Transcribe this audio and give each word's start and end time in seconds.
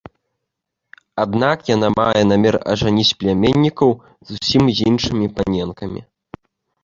Аднак 1.23 1.57
яна 1.75 1.89
мае 1.99 2.21
намер 2.31 2.55
ажаніць 2.73 3.13
пляменнікаў 3.19 3.89
зусім 4.29 4.63
з 4.79 4.87
іншымі 4.93 5.27
паненкамі. 5.37 6.01